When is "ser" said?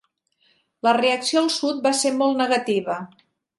2.01-2.13